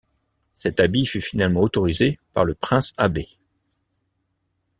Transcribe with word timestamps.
Cet 0.51 0.79
habit 0.79 1.05
fut 1.05 1.21
finalement 1.21 1.61
autorisé 1.61 2.17
par 2.33 2.43
le 2.43 2.55
prince-abbé. 2.55 3.27